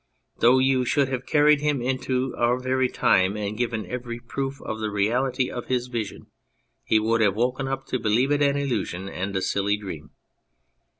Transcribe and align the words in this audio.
Though 0.39 0.57
you 0.57 0.83
should 0.83 1.09
have 1.09 1.27
carried 1.27 1.61
him 1.61 1.79
into 1.79 2.33
our 2.35 2.57
very 2.59 2.89
time 2.89 3.37
and 3.37 3.55
given 3.55 3.85
every 3.85 4.17
proof 4.19 4.59
of 4.63 4.79
the 4.79 4.89
reality 4.89 5.51
'of 5.51 5.67
his 5.67 5.85
vision, 5.89 6.25
he 6.83 6.97
would 6.97 7.21
have 7.21 7.35
woken 7.35 7.67
up 7.67 7.85
to 7.89 7.99
believe 7.99 8.31
it 8.31 8.41
an 8.41 8.57
illusion 8.57 9.07
and 9.07 9.35
a 9.35 9.43
silly 9.43 9.77
dream. 9.77 10.09